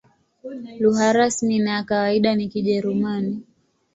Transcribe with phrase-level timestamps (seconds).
[0.81, 3.39] Lugha rasmi na ya kawaida ni Kijerumani.